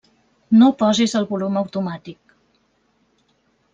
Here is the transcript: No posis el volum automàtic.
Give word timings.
No 0.61 0.69
posis 0.79 1.13
el 1.19 1.27
volum 1.33 1.61
automàtic. 1.63 2.35